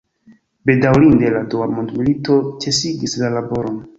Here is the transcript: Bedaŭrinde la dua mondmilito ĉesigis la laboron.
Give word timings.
Bedaŭrinde 0.69 1.29
la 1.35 1.41
dua 1.51 1.69
mondmilito 1.75 2.39
ĉesigis 2.65 3.17
la 3.25 3.33
laboron. 3.39 3.81